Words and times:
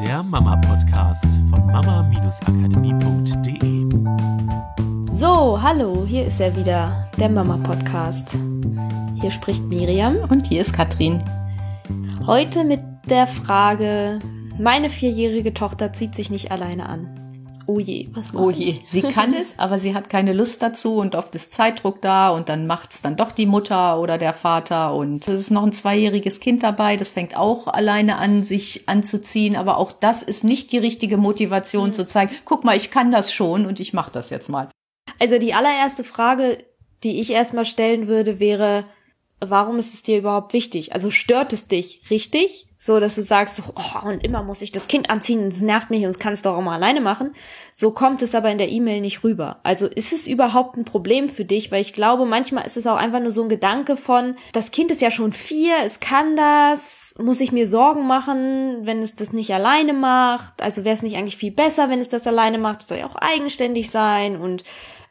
der 0.00 0.22
Mama-Podcast 0.22 1.24
von 1.48 1.66
mama-akademie.de. 1.66 3.86
So, 5.10 5.62
hallo, 5.62 6.04
hier 6.06 6.26
ist 6.26 6.38
er 6.38 6.54
wieder, 6.54 7.08
der 7.18 7.30
Mama-Podcast. 7.30 8.36
Hier 9.14 9.30
spricht 9.30 9.64
Miriam. 9.64 10.16
Und 10.28 10.48
hier 10.48 10.60
ist 10.60 10.74
Katrin. 10.74 11.24
Heute 12.26 12.64
mit 12.64 12.82
der 13.08 13.26
Frage, 13.26 14.18
meine 14.58 14.90
vierjährige 14.90 15.54
Tochter 15.54 15.94
zieht 15.94 16.14
sich 16.14 16.30
nicht 16.30 16.52
alleine 16.52 16.90
an. 16.90 17.08
Oh 17.66 17.80
je, 17.80 18.08
was 18.12 18.32
mache 18.32 18.44
Oh 18.44 18.50
je, 18.50 18.76
sie 18.86 19.02
kann 19.02 19.34
es, 19.34 19.54
aber 19.58 19.80
sie 19.80 19.94
hat 19.94 20.08
keine 20.08 20.32
Lust 20.32 20.62
dazu 20.62 20.96
und 20.96 21.14
oft 21.14 21.34
ist 21.34 21.52
Zeitdruck 21.52 22.00
da 22.00 22.30
und 22.30 22.48
dann 22.48 22.66
macht's 22.66 23.02
dann 23.02 23.16
doch 23.16 23.32
die 23.32 23.46
Mutter 23.46 24.00
oder 24.00 24.18
der 24.18 24.32
Vater 24.32 24.94
und 24.94 25.26
es 25.26 25.40
ist 25.42 25.50
noch 25.50 25.64
ein 25.64 25.72
zweijähriges 25.72 26.40
Kind 26.40 26.62
dabei, 26.62 26.96
das 26.96 27.10
fängt 27.10 27.36
auch 27.36 27.66
alleine 27.66 28.18
an, 28.18 28.44
sich 28.44 28.88
anzuziehen, 28.88 29.56
aber 29.56 29.78
auch 29.78 29.92
das 29.92 30.22
ist 30.22 30.44
nicht 30.44 30.70
die 30.72 30.78
richtige 30.78 31.16
Motivation 31.16 31.92
zu 31.92 32.06
zeigen, 32.06 32.34
guck 32.44 32.64
mal, 32.64 32.76
ich 32.76 32.90
kann 32.90 33.10
das 33.10 33.32
schon 33.32 33.66
und 33.66 33.80
ich 33.80 33.92
mache 33.92 34.12
das 34.12 34.30
jetzt 34.30 34.48
mal. 34.48 34.68
Also 35.20 35.38
die 35.38 35.54
allererste 35.54 36.04
Frage, 36.04 36.58
die 37.02 37.20
ich 37.20 37.30
erstmal 37.30 37.64
stellen 37.64 38.06
würde, 38.06 38.38
wäre, 38.40 38.84
warum 39.40 39.78
ist 39.78 39.94
es 39.94 40.02
dir 40.02 40.18
überhaupt 40.18 40.52
wichtig? 40.52 40.92
Also 40.94 41.10
stört 41.10 41.52
es 41.52 41.68
dich 41.68 42.02
richtig? 42.10 42.66
So, 42.78 43.00
dass 43.00 43.16
du 43.16 43.22
sagst, 43.22 43.62
oh, 43.74 44.06
und 44.06 44.22
immer 44.22 44.42
muss 44.42 44.62
ich 44.62 44.70
das 44.70 44.86
Kind 44.86 45.10
anziehen, 45.10 45.48
es 45.48 45.60
nervt 45.60 45.90
mich 45.90 46.04
und 46.04 46.10
es 46.10 46.18
kann 46.18 46.32
es 46.32 46.42
doch 46.42 46.56
auch 46.56 46.62
mal 46.62 46.74
alleine 46.74 47.00
machen. 47.00 47.34
So 47.72 47.90
kommt 47.90 48.22
es 48.22 48.34
aber 48.34 48.50
in 48.50 48.58
der 48.58 48.68
E-Mail 48.68 49.00
nicht 49.00 49.24
rüber. 49.24 49.58
Also 49.62 49.86
ist 49.86 50.12
es 50.12 50.26
überhaupt 50.26 50.76
ein 50.76 50.84
Problem 50.84 51.28
für 51.28 51.44
dich? 51.44 51.72
Weil 51.72 51.80
ich 51.80 51.94
glaube, 51.94 52.26
manchmal 52.26 52.64
ist 52.64 52.76
es 52.76 52.86
auch 52.86 52.96
einfach 52.96 53.20
nur 53.20 53.32
so 53.32 53.42
ein 53.42 53.48
Gedanke 53.48 53.96
von, 53.96 54.36
das 54.52 54.70
Kind 54.70 54.90
ist 54.90 55.00
ja 55.00 55.10
schon 55.10 55.32
vier, 55.32 55.74
es 55.84 56.00
kann 56.00 56.36
das, 56.36 57.14
muss 57.18 57.40
ich 57.40 57.50
mir 57.50 57.66
Sorgen 57.66 58.06
machen, 58.06 58.86
wenn 58.86 59.02
es 59.02 59.16
das 59.16 59.32
nicht 59.32 59.52
alleine 59.52 59.92
macht? 59.92 60.62
Also 60.62 60.84
wäre 60.84 60.94
es 60.94 61.02
nicht 61.02 61.16
eigentlich 61.16 61.38
viel 61.38 61.52
besser, 61.52 61.90
wenn 61.90 61.98
es 61.98 62.08
das 62.08 62.26
alleine 62.26 62.58
macht? 62.58 62.82
Es 62.82 62.88
soll 62.88 62.98
ja 62.98 63.06
auch 63.06 63.16
eigenständig 63.16 63.90
sein 63.90 64.36
und 64.36 64.62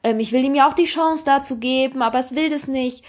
ähm, 0.03 0.19
ich 0.19 0.31
will 0.31 0.45
ihm 0.45 0.55
ja 0.55 0.69
auch 0.69 0.73
die 0.73 0.85
Chance 0.85 1.25
dazu 1.25 1.57
geben, 1.57 2.01
aber 2.01 2.19
es 2.19 2.35
will 2.35 2.49
das 2.49 2.67
nicht 2.67 3.03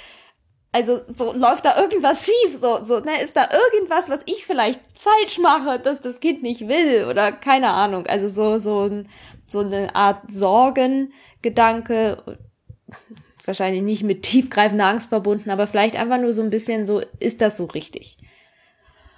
also 0.72 0.98
so 1.14 1.32
läuft 1.32 1.64
da 1.64 1.80
irgendwas 1.80 2.26
schief, 2.26 2.58
so, 2.60 2.84
so, 2.84 3.00
ne, 3.00 3.22
ist 3.22 3.36
da 3.36 3.48
irgendwas, 3.50 4.10
was 4.10 4.20
ich 4.26 4.46
vielleicht 4.46 4.80
falsch 4.98 5.38
mache, 5.38 5.78
dass 5.78 6.00
das 6.00 6.20
Kind 6.20 6.42
nicht 6.42 6.68
will 6.68 7.06
oder 7.08 7.32
keine 7.32 7.70
Ahnung. 7.70 8.06
Also 8.06 8.28
so, 8.28 8.58
so, 8.58 9.04
so 9.46 9.60
eine 9.60 9.94
Art 9.94 10.30
Sorgengedanke, 10.30 12.38
wahrscheinlich 13.44 13.82
nicht 13.82 14.02
mit 14.02 14.22
tiefgreifender 14.22 14.86
Angst 14.86 15.08
verbunden, 15.08 15.50
aber 15.50 15.66
vielleicht 15.66 15.96
einfach 15.96 16.20
nur 16.20 16.32
so 16.32 16.42
ein 16.42 16.50
bisschen 16.50 16.86
so, 16.86 17.00
ist 17.20 17.40
das 17.40 17.56
so 17.56 17.66
richtig? 17.66 18.18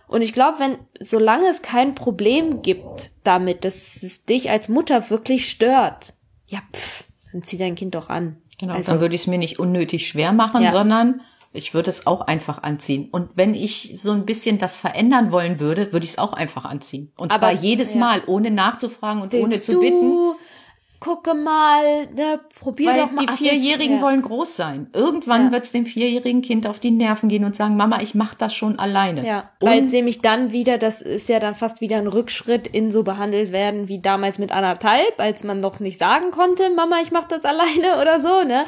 Und 0.07 0.23
ich 0.23 0.33
glaube, 0.33 0.59
wenn, 0.59 0.79
solange 1.01 1.49
es 1.49 1.63
kein 1.63 1.95
Problem 1.95 2.63
gibt 2.63 3.11
damit, 3.25 3.65
dass 3.65 4.03
es 4.03 4.25
dich 4.25 4.51
als 4.51 4.69
Mutter 4.69 5.11
wirklich 5.11 5.51
stört, 5.51 6.15
ja, 6.47 6.61
pff, 6.75 7.05
dann 7.33 7.43
zieh 7.43 7.59
dein 7.59 7.75
Kind 7.75 7.95
doch 7.95 8.09
an. 8.09 8.41
Genau, 8.59 8.75
also, 8.75 8.93
dann 8.93 9.01
würde 9.01 9.15
ich 9.15 9.23
es 9.23 9.27
mir 9.27 9.39
nicht 9.39 9.59
unnötig 9.59 10.09
schwer 10.09 10.33
machen, 10.33 10.63
ja. 10.63 10.71
sondern 10.71 11.21
ich 11.53 11.75
würde 11.75 11.91
es 11.91 12.07
auch 12.07 12.23
einfach 12.23 12.63
anziehen. 12.63 13.09
Und 13.11 13.31
wenn 13.37 13.55
ich 13.55 14.01
so 14.01 14.13
ein 14.13 14.27
bisschen 14.27 14.59
das 14.59 14.79
verändern 14.79 15.33
wollen 15.33 15.61
würde, 15.61 15.93
würde 15.93 16.05
ich 16.05 16.13
es 16.13 16.19
auch 16.19 16.33
einfach 16.33 16.65
anziehen. 16.65 17.13
Und 17.17 17.33
zwar 17.33 17.53
jedes 17.53 17.95
ja. 17.95 18.01
Mal, 18.01 18.23
ohne 18.27 18.51
nachzufragen 18.51 19.23
und 19.23 19.35
ohne 19.35 19.61
zu 19.61 19.73
du? 19.73 19.81
bitten. 19.81 20.13
Gucke 21.01 21.33
mal, 21.35 22.09
ne, 22.09 22.41
probier 22.59 22.91
Weil 22.91 23.01
doch 23.03 23.13
mal. 23.13 23.25
Die 23.25 23.33
Vierjährigen 23.33 24.03
wollen 24.03 24.21
groß 24.21 24.57
sein. 24.57 24.91
Irgendwann 24.93 25.47
ja. 25.47 25.53
wird 25.53 25.65
es 25.65 25.71
dem 25.71 25.87
vierjährigen 25.87 26.43
Kind 26.43 26.67
auf 26.67 26.81
die 26.81 26.91
Nerven 26.91 27.29
gehen 27.29 27.45
und 27.45 27.55
sagen, 27.55 27.77
Mama, 27.77 28.01
ich 28.03 28.17
mach 28.17 28.35
das 28.35 28.53
schon 28.53 28.81
alleine. 28.81 29.25
Ja, 29.25 29.49
weil 29.61 29.85
es 29.85 29.93
nämlich 29.93 30.23
dann 30.23 30.51
wieder, 30.51 30.77
das 30.77 31.01
ist 31.01 31.29
ja 31.29 31.39
dann 31.39 31.55
fast 31.55 31.81
wieder 31.81 31.99
ein 31.99 32.09
Rückschritt 32.09 32.67
in 32.67 32.91
so 32.91 33.05
behandelt 33.05 33.53
werden 33.53 33.87
wie 33.87 34.01
damals 34.01 34.41
mit 34.41 34.51
anderthalb, 34.51 35.21
als 35.21 35.45
man 35.45 35.61
noch 35.61 35.79
nicht 35.79 36.01
sagen 36.01 36.33
konnte, 36.33 36.69
Mama, 36.71 36.97
ich 37.01 37.13
mach 37.13 37.29
das 37.29 37.45
alleine 37.45 38.01
oder 38.01 38.21
so, 38.21 38.43
ne? 38.43 38.65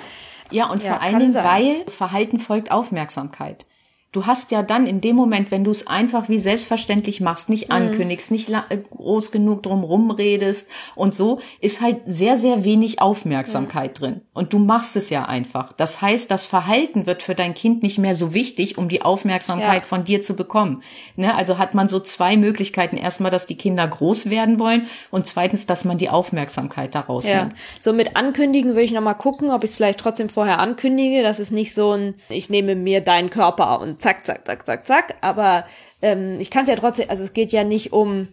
Ja, 0.50 0.66
und 0.70 0.82
ja, 0.82 0.92
vor 0.92 1.02
allen 1.02 1.18
Dingen, 1.18 1.32
sein. 1.32 1.44
weil 1.44 1.84
Verhalten 1.86 2.38
folgt 2.38 2.70
Aufmerksamkeit. 2.70 3.66
Du 4.12 4.26
hast 4.26 4.50
ja 4.50 4.64
dann 4.64 4.88
in 4.88 5.00
dem 5.00 5.14
Moment, 5.14 5.52
wenn 5.52 5.62
du 5.62 5.70
es 5.70 5.86
einfach 5.86 6.28
wie 6.28 6.40
selbstverständlich 6.40 7.20
machst, 7.20 7.48
nicht 7.48 7.68
mhm. 7.68 7.74
ankündigst, 7.74 8.32
nicht 8.32 8.48
äh, 8.48 8.78
groß 8.78 9.30
genug 9.30 9.62
drum 9.62 9.84
rumredest 9.84 10.68
und 10.96 11.14
so, 11.14 11.38
ist 11.60 11.80
halt 11.80 11.98
sehr, 12.06 12.36
sehr 12.36 12.64
wenig 12.64 13.00
Aufmerksamkeit 13.00 13.90
mhm. 13.90 14.04
drin. 14.04 14.20
Und 14.34 14.52
du 14.52 14.58
machst 14.58 14.96
es 14.96 15.10
ja 15.10 15.26
einfach. 15.26 15.72
Das 15.74 16.02
heißt, 16.02 16.28
das 16.28 16.46
Verhalten 16.46 17.06
wird 17.06 17.22
für 17.22 17.36
dein 17.36 17.54
Kind 17.54 17.84
nicht 17.84 17.98
mehr 17.98 18.16
so 18.16 18.34
wichtig, 18.34 18.78
um 18.78 18.88
die 18.88 19.02
Aufmerksamkeit 19.02 19.82
ja. 19.82 19.88
von 19.88 20.02
dir 20.02 20.22
zu 20.22 20.34
bekommen. 20.34 20.82
Ne? 21.14 21.32
Also 21.32 21.58
hat 21.58 21.74
man 21.74 21.88
so 21.88 22.00
zwei 22.00 22.36
Möglichkeiten. 22.36 22.96
Erstmal, 22.96 23.30
dass 23.30 23.46
die 23.46 23.56
Kinder 23.56 23.86
groß 23.86 24.28
werden 24.28 24.58
wollen 24.58 24.88
und 25.12 25.28
zweitens, 25.28 25.66
dass 25.66 25.84
man 25.84 25.98
die 25.98 26.10
Aufmerksamkeit 26.10 26.96
daraus 26.96 27.28
ja. 27.28 27.44
nimmt. 27.44 27.54
So 27.78 27.92
mit 27.92 28.16
Ankündigen 28.16 28.70
würde 28.70 28.82
ich 28.82 28.92
nochmal 28.92 29.14
gucken, 29.14 29.52
ob 29.52 29.62
ich 29.62 29.70
es 29.70 29.76
vielleicht 29.76 30.00
trotzdem 30.00 30.28
vorher 30.28 30.58
ankündige. 30.58 31.22
Das 31.22 31.38
ist 31.38 31.52
nicht 31.52 31.74
so 31.74 31.92
ein, 31.92 32.14
ich 32.28 32.50
nehme 32.50 32.74
mir 32.74 33.02
deinen 33.02 33.30
Körper 33.30 33.78
und 33.80 33.99
zack, 34.00 34.24
zack, 34.24 34.46
zack, 34.46 34.66
zack, 34.66 34.86
zack. 34.86 35.14
Aber 35.20 35.64
ähm, 36.02 36.38
ich 36.40 36.50
kann 36.50 36.64
es 36.64 36.68
ja 36.68 36.76
trotzdem, 36.76 37.08
also 37.10 37.22
es 37.22 37.32
geht 37.32 37.52
ja 37.52 37.64
nicht 37.64 37.92
um 37.92 38.28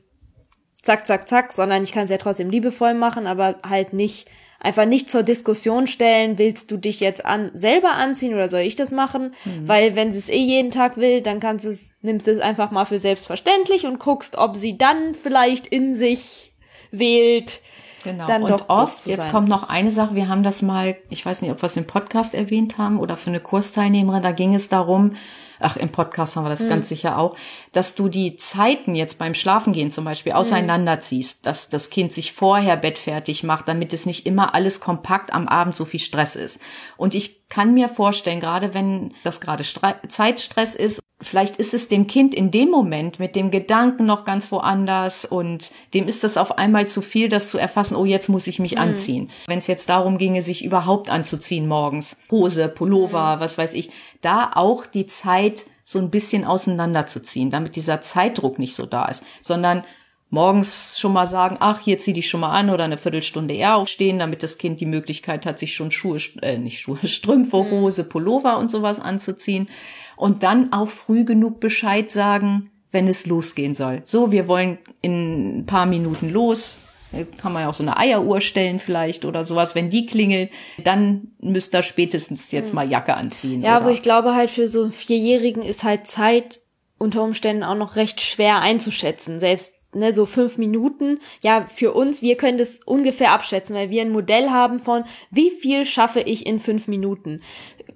zack, 0.82 1.06
zack, 1.06 1.28
zack, 1.28 1.52
sondern 1.52 1.84
ich 1.84 1.92
kann 1.92 2.06
es 2.06 2.10
ja 2.10 2.18
trotzdem 2.18 2.50
liebevoll 2.50 2.94
machen, 2.94 3.28
aber 3.28 3.58
halt 3.68 3.94
nicht 3.94 4.28
einfach 4.60 4.86
nicht 4.86 5.10
zur 5.10 5.24
Diskussion 5.24 5.86
stellen, 5.86 6.38
willst 6.38 6.72
du 6.72 6.78
dich 6.78 7.00
jetzt 7.00 7.26
an 7.26 7.52
selber 7.54 7.92
anziehen 7.92 8.34
oder 8.34 8.50
soll 8.50 8.62
ich 8.62 8.76
das 8.76 8.92
machen? 8.92 9.36
Mhm. 9.46 9.68
Weil 9.68 9.96
wenn 9.96 10.12
sie 10.12 10.18
es 10.18 10.30
eh 10.30 10.42
jeden 10.42 10.72
Tag 10.72 10.98
will, 10.98 11.22
dann 11.22 11.40
kannst 11.40 11.66
es, 11.66 11.94
nimmst 12.02 12.26
du 12.26 12.32
es 12.32 12.40
einfach 12.40 12.72
mal 12.72 12.86
für 12.86 13.00
selbstverständlich 13.00 13.86
und 13.86 14.00
guckst, 14.00 14.36
ob 14.38 14.56
sie 14.56 14.78
dann 14.78 15.14
vielleicht 15.14 15.68
in 15.68 15.94
sich 15.94 16.54
wählt, 16.92 17.62
Genau. 18.04 18.28
Dann 18.28 18.44
und 18.44 18.52
doch 18.52 18.70
oft, 18.70 19.06
jetzt 19.06 19.24
sein. 19.24 19.32
kommt 19.32 19.50
noch 19.50 19.68
eine 19.68 19.92
Sache, 19.92 20.16
wir 20.16 20.30
haben 20.30 20.44
das 20.44 20.62
mal, 20.62 20.96
ich 21.10 21.26
weiß 21.26 21.42
nicht, 21.42 21.52
ob 21.52 21.62
wir 21.62 21.68
es 21.68 21.76
im 21.76 21.86
Podcast 21.86 22.36
erwähnt 22.36 22.78
haben 22.78 23.00
oder 23.00 23.18
für 23.18 23.30
eine 23.30 23.42
Kursteilnehmerin, 23.42 24.24
da 24.24 24.32
ging 24.32 24.56
es 24.56 24.70
darum, 24.70 25.16
ach, 25.60 25.78
im 25.78 25.90
Podcast 25.90 26.36
haben 26.36 26.46
wir 26.46 26.50
das 26.50 26.62
hm. 26.62 26.70
ganz 26.70 26.90
sicher 26.90 27.18
auch, 27.18 27.36
dass 27.72 27.96
du 27.96 28.10
die 28.10 28.36
Zeiten 28.36 28.96
jetzt 28.96 29.18
beim 29.18 29.34
Schlafengehen 29.34 29.92
zum 29.92 30.06
Beispiel 30.06 30.34
auseinanderziehst, 30.34 31.46
dass 31.46 31.70
das 31.70 31.90
Kind 31.90 32.14
sich 32.14 32.34
vorher 32.34 32.78
bettfertig 32.78 33.44
macht, 33.44 33.68
damit 33.68 33.94
es 33.94 34.06
nicht 34.06 34.26
immer 34.26 34.54
alles 34.54 34.80
kompakt 34.80 35.34
am 35.34 35.48
Abend 35.48 35.76
so 35.76 35.86
viel 35.86 36.00
Stress 36.00 36.36
ist. 36.36 36.60
Und 36.98 37.16
ich 37.16 37.48
kann 37.50 37.74
mir 37.74 37.90
vorstellen, 37.90 38.40
gerade 38.40 38.74
wenn 38.74 39.14
das 39.24 39.40
gerade 39.42 39.64
Zeitstress 39.64 40.76
ist, 40.76 41.00
vielleicht 41.20 41.58
ist 41.58 41.74
es 41.74 41.88
dem 41.88 42.06
Kind 42.06 42.36
in 42.36 42.52
dem 42.52 42.70
Moment 42.70 43.20
mit 43.20 43.36
dem 43.36 43.50
Gedanken 43.50 44.06
noch 44.06 44.24
ganz 44.24 44.52
woanders 44.52 45.26
und 45.26 45.72
dem 45.94 46.08
ist 46.08 46.24
das 46.24 46.38
auf 46.38 46.58
einmal 46.58 46.88
zu 46.88 47.02
viel, 47.02 47.28
das 47.28 47.50
zu 47.50 47.58
erfassen, 47.58 47.96
oh, 47.96 48.06
jetzt 48.06 48.30
muss 48.30 48.48
ich 48.48 48.60
mich 48.60 48.74
mhm. 48.74 48.82
anziehen. 48.82 49.32
Wenn 49.48 49.60
es 49.60 49.68
jetzt 49.68 49.90
darum 49.90 50.18
ginge, 50.18 50.44
sich 50.44 50.64
überhaupt 50.64 51.10
anzuziehen 51.10 51.68
morgens, 51.68 52.18
Hose, 52.30 52.68
Pullover, 52.68 53.38
mhm. 53.38 53.40
was 53.40 53.58
weiß 53.58 53.74
ich, 53.74 53.90
da 54.22 54.52
auch 54.54 54.86
die 54.86 55.08
Zeit 55.08 55.47
so 55.84 56.00
ein 56.00 56.10
bisschen 56.10 56.46
auseinanderzuziehen, 56.46 57.52
damit 57.52 57.76
dieser 57.76 58.02
Zeitdruck 58.02 58.60
nicht 58.60 58.76
so 58.76 58.86
da 58.86 59.06
ist, 59.06 59.24
sondern 59.42 59.84
morgens 60.30 61.00
schon 61.00 61.14
mal 61.14 61.28
sagen, 61.28 61.58
ach, 61.60 61.80
hier 61.80 61.98
zieh 61.98 62.14
dich 62.14 62.30
schon 62.30 62.42
mal 62.42 62.52
an 62.52 62.70
oder 62.70 62.84
eine 62.84 62.98
Viertelstunde 62.98 63.54
eher 63.54 63.76
aufstehen, 63.76 64.20
damit 64.20 64.44
das 64.44 64.58
Kind 64.58 64.80
die 64.82 64.86
Möglichkeit 64.86 65.46
hat, 65.46 65.60
sich 65.60 65.74
schon 65.74 65.92
Schuhe, 65.92 66.20
äh, 66.42 66.58
nicht 66.58 66.80
Schuhe, 66.80 67.00
Strümpfe, 67.08 67.64
mhm. 67.64 67.72
Hose, 67.72 68.04
Pullover 68.04 68.58
und 68.58 68.72
sowas 68.72 69.00
anzuziehen. 69.00 69.70
Und 70.16 70.44
dann 70.44 70.74
auch 70.74 70.90
früh 70.90 71.24
genug 71.24 71.60
Bescheid 71.60 72.12
sagen, 72.12 72.72
wenn 72.92 73.08
es 73.08 73.26
losgehen 73.26 73.76
soll. 73.76 74.02
So, 74.04 74.32
wir 74.32 74.48
wollen 74.48 74.80
in 75.02 75.60
ein 75.60 75.66
paar 75.66 75.86
Minuten 75.86 76.30
los. 76.30 76.80
Kann 77.26 77.54
man 77.54 77.64
ja 77.64 77.70
auch 77.70 77.74
so 77.74 77.84
eine 77.84 77.98
Eieruhr 77.98 78.42
stellen 78.42 78.80
vielleicht 78.80 79.26
oder 79.26 79.46
sowas. 79.46 79.76
Wenn 79.76 79.90
die 79.90 80.06
klingelt, 80.06 80.50
dann 80.84 81.32
müsst 81.40 81.76
ihr 81.76 81.84
spätestens 81.84 82.52
jetzt 82.52 82.70
hm. 82.70 82.76
mal 82.76 82.90
Jacke 82.90 83.16
anziehen. 83.16 83.62
Ja, 83.62 83.78
aber 83.78 83.92
ich 83.92 84.02
glaube 84.02 84.36
halt 84.36 84.50
für 84.50 84.68
so 84.68 84.84
einen 84.84 84.92
Vierjährigen 84.92 85.62
ist 85.62 85.84
halt 85.84 86.08
Zeit 86.08 86.62
unter 86.98 87.24
Umständen 87.24 87.64
auch 87.64 87.76
noch 87.76 87.96
recht 87.96 88.22
schwer 88.22 88.60
einzuschätzen. 88.60 89.40
Selbst 89.40 89.76
ne, 89.94 90.14
so 90.14 90.26
fünf 90.26 90.58
Minuten. 90.58 91.20
Ja, 91.42 91.66
für 91.68 91.94
uns, 91.94 92.22
wir 92.22 92.38
können 92.38 92.58
das 92.58 92.80
ungefähr 92.86 93.32
abschätzen, 93.32 93.76
weil 93.76 93.90
wir 93.90 94.02
ein 94.02 94.12
Modell 94.12 94.50
haben 94.50 94.80
von, 94.80 95.04
wie 95.32 95.50
viel 95.50 95.86
schaffe 95.86 96.22
ich 96.22 96.46
in 96.46 96.60
fünf 96.60 96.88
Minuten. 96.88 97.42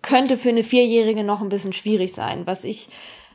Könnte 0.02 0.38
für 0.38 0.50
eine 0.50 0.64
Vierjährige 0.64 1.24
noch 1.24 1.42
ein 1.42 1.50
bisschen 1.50 1.74
schwierig 1.74 2.14
sein. 2.14 2.46
Was 2.46 2.64
ich 2.64 2.90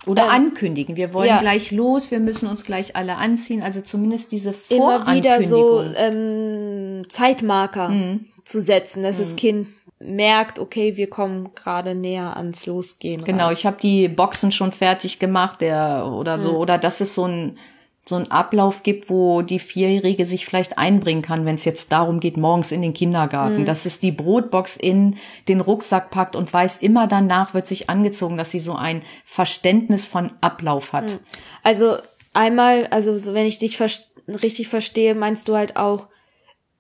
oder 0.07 0.25
ähm, 0.25 0.31
ankündigen. 0.31 0.97
Wir 0.97 1.13
wollen 1.13 1.29
ja. 1.29 1.41
gleich 1.41 1.73
los, 1.73 2.11
wir 2.11 2.21
müssen 2.21 2.49
uns 2.49 2.65
gleich 2.65 2.97
alle 2.97 3.17
anziehen. 3.17 3.63
Also 3.63 3.81
zumindest 3.81 4.33
diese 4.33 4.53
Vorankündigung. 4.53 5.07
Immer 5.07 5.41
wieder 5.41 5.49
so 5.49 5.83
ähm, 5.97 7.03
Zeitmarker 7.09 7.89
mhm. 7.89 8.27
zu 8.45 8.63
setzen, 8.63 9.03
dass 9.03 9.19
mhm. 9.19 9.23
das 9.23 9.37
Kind 9.37 9.69
merkt, 9.99 10.59
okay, 10.59 10.97
wir 10.97 11.09
kommen 11.09 11.51
gerade 11.55 11.95
näher 11.95 12.37
ans 12.37 12.67
Losgehen. 12.67 13.25
Genau, 13.25 13.47
rein. 13.47 13.55
ich 13.55 13.67
habe 13.67 13.79
die 13.81 14.09
Boxen 14.09 14.53
schon 14.53 14.73
fertig 14.73 15.19
gemacht, 15.19 15.61
der 15.61 16.07
oder 16.13 16.39
so, 16.39 16.53
mhm. 16.53 16.59
oder 16.59 16.79
das 16.79 17.01
ist 17.01 17.15
so 17.15 17.27
ein 17.27 17.59
so 18.09 18.15
einen 18.15 18.31
Ablauf 18.31 18.85
gibt, 18.85 19.11
wo 19.11 19.43
die 19.43 19.59
Vierjährige 19.59 20.25
sich 20.25 20.47
vielleicht 20.47 20.79
einbringen 20.79 21.23
kann, 21.23 21.45
wenn 21.45 21.57
es 21.57 21.65
jetzt 21.65 21.91
darum 21.91 22.21
geht, 22.21 22.37
morgens 22.37 22.71
in 22.71 22.81
den 22.81 22.95
Kindergarten, 22.95 23.61
mhm. 23.61 23.65
dass 23.65 23.85
es 23.85 23.99
die 23.99 24.13
Brotbox 24.13 24.77
in 24.77 25.17
den 25.49 25.61
Rucksack 25.61 26.11
packt 26.11 26.37
und 26.37 26.53
weiß, 26.53 26.79
immer 26.79 27.09
danach 27.09 27.53
wird 27.53 27.67
sich 27.67 27.91
angezogen, 27.91 28.37
dass 28.37 28.53
sie 28.53 28.61
so 28.61 28.75
ein 28.75 29.03
Verständnis 29.25 30.07
von 30.07 30.31
Ablauf 30.41 30.93
hat. 30.93 31.15
Mhm. 31.15 31.19
Also 31.65 31.97
einmal, 32.33 32.87
also 32.89 33.19
so, 33.19 33.35
wenn 33.35 33.47
ich 33.47 33.59
dich 33.59 33.81
richtig 34.29 34.69
verstehe, 34.69 35.17
meinst 35.17 35.49
du 35.49 35.57
halt 35.57 35.77
auch, 35.77 36.07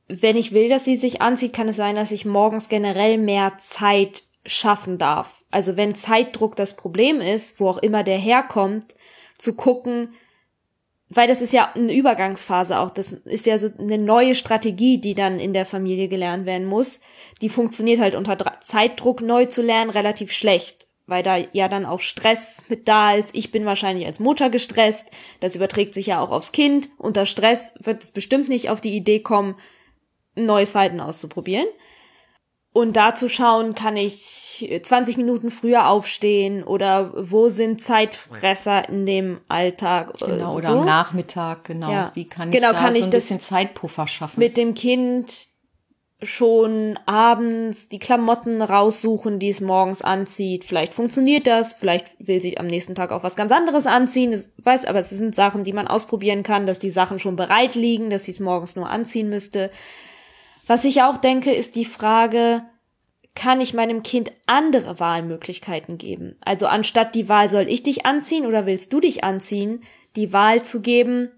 wenn 0.06 0.36
ich 0.36 0.52
will, 0.52 0.68
dass 0.68 0.84
sie 0.84 0.96
sich 0.96 1.22
anzieht, 1.22 1.52
kann 1.52 1.68
es 1.68 1.76
sein, 1.76 1.96
dass 1.96 2.12
ich 2.12 2.24
morgens 2.24 2.68
generell 2.68 3.18
mehr 3.18 3.54
Zeit 3.58 4.22
schaffen 4.44 4.96
darf. 4.96 5.42
Also 5.50 5.76
wenn 5.76 5.96
Zeitdruck 5.96 6.54
das 6.54 6.76
Problem 6.76 7.20
ist, 7.20 7.58
wo 7.58 7.68
auch 7.68 7.78
immer 7.78 8.04
der 8.04 8.18
herkommt, 8.18 8.94
zu 9.36 9.54
gucken, 9.54 10.14
weil 11.08 11.28
das 11.28 11.40
ist 11.40 11.52
ja 11.52 11.72
eine 11.74 11.94
Übergangsphase 11.94 12.78
auch, 12.78 12.90
das 12.90 13.12
ist 13.12 13.46
ja 13.46 13.58
so 13.58 13.68
eine 13.78 13.98
neue 13.98 14.34
Strategie, 14.34 14.98
die 14.98 15.14
dann 15.14 15.38
in 15.38 15.52
der 15.52 15.64
Familie 15.64 16.08
gelernt 16.08 16.46
werden 16.46 16.66
muss. 16.66 16.98
Die 17.42 17.48
funktioniert 17.48 18.00
halt 18.00 18.16
unter 18.16 18.60
Zeitdruck 18.60 19.20
neu 19.20 19.46
zu 19.46 19.62
lernen 19.62 19.90
relativ 19.90 20.32
schlecht, 20.32 20.88
weil 21.06 21.22
da 21.22 21.36
ja 21.52 21.68
dann 21.68 21.86
auch 21.86 22.00
Stress 22.00 22.64
mit 22.68 22.88
da 22.88 23.14
ist. 23.14 23.34
Ich 23.36 23.52
bin 23.52 23.64
wahrscheinlich 23.64 24.06
als 24.06 24.18
Mutter 24.18 24.50
gestresst, 24.50 25.08
das 25.38 25.54
überträgt 25.54 25.94
sich 25.94 26.06
ja 26.06 26.20
auch 26.20 26.32
aufs 26.32 26.50
Kind. 26.50 26.88
Unter 26.98 27.24
Stress 27.24 27.74
wird 27.78 28.02
es 28.02 28.10
bestimmt 28.10 28.48
nicht 28.48 28.68
auf 28.68 28.80
die 28.80 28.96
Idee 28.96 29.20
kommen, 29.20 29.54
ein 30.36 30.46
neues 30.46 30.72
Verhalten 30.72 31.00
auszuprobieren. 31.00 31.66
Und 32.76 32.94
da 32.94 33.14
zu 33.14 33.30
schauen, 33.30 33.74
kann 33.74 33.96
ich 33.96 34.78
20 34.82 35.16
Minuten 35.16 35.50
früher 35.50 35.88
aufstehen 35.88 36.62
oder 36.62 37.10
wo 37.16 37.48
sind 37.48 37.80
Zeitfresser 37.80 38.86
in 38.90 39.06
dem 39.06 39.40
Alltag? 39.48 40.12
Genau, 40.18 40.56
oder 40.56 40.66
so. 40.66 40.78
am 40.80 40.84
Nachmittag, 40.84 41.64
genau. 41.64 41.90
Ja. 41.90 42.10
Wie 42.12 42.28
kann 42.28 42.50
ich 42.50 42.54
genau, 42.54 42.74
da 42.74 42.78
kann 42.78 42.92
so 42.92 42.98
ich 42.98 43.04
ein 43.06 43.10
bisschen 43.10 43.40
Zeitpuffer 43.40 44.06
schaffen? 44.06 44.38
Mit 44.38 44.58
dem 44.58 44.74
Kind 44.74 45.48
schon 46.20 46.98
abends 47.06 47.88
die 47.88 47.98
Klamotten 47.98 48.60
raussuchen, 48.60 49.38
die 49.38 49.48
es 49.48 49.62
morgens 49.62 50.02
anzieht. 50.02 50.66
Vielleicht 50.66 50.92
funktioniert 50.92 51.46
das, 51.46 51.72
vielleicht 51.72 52.08
will 52.18 52.42
sie 52.42 52.58
am 52.58 52.66
nächsten 52.66 52.94
Tag 52.94 53.10
auch 53.10 53.22
was 53.22 53.36
ganz 53.36 53.52
anderes 53.52 53.86
anziehen. 53.86 54.32
Das 54.32 54.50
weiß, 54.62 54.84
aber 54.84 54.98
es 54.98 55.08
sind 55.08 55.34
Sachen, 55.34 55.64
die 55.64 55.72
man 55.72 55.88
ausprobieren 55.88 56.42
kann, 56.42 56.66
dass 56.66 56.78
die 56.78 56.90
Sachen 56.90 57.20
schon 57.20 57.36
bereit 57.36 57.74
liegen, 57.74 58.10
dass 58.10 58.26
sie 58.26 58.32
es 58.32 58.40
morgens 58.40 58.76
nur 58.76 58.90
anziehen 58.90 59.30
müsste. 59.30 59.70
Was 60.66 60.84
ich 60.84 61.02
auch 61.02 61.16
denke, 61.16 61.52
ist 61.52 61.76
die 61.76 61.84
Frage, 61.84 62.64
kann 63.34 63.60
ich 63.60 63.74
meinem 63.74 64.02
Kind 64.02 64.32
andere 64.46 64.98
Wahlmöglichkeiten 64.98 65.98
geben? 65.98 66.36
Also 66.40 66.66
anstatt 66.66 67.14
die 67.14 67.28
Wahl, 67.28 67.48
soll 67.48 67.68
ich 67.68 67.82
dich 67.82 68.04
anziehen 68.04 68.46
oder 68.46 68.66
willst 68.66 68.92
du 68.92 68.98
dich 68.98 69.22
anziehen, 69.22 69.84
die 70.16 70.32
Wahl 70.32 70.62
zu 70.64 70.80
geben, 70.80 71.30